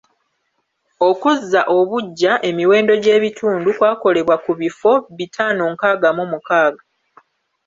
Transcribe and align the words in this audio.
Okuzza 1.09 1.61
obuggya 1.77 2.33
emiwendo 2.49 2.93
gy’ebitundu 3.03 3.69
kwakolebwa 3.77 4.35
ku 4.43 4.51
bifo 4.59 4.91
bitaano 5.17 5.63
nkaaga 5.73 6.09
mu 6.17 6.25
mukaaga. 6.31 6.83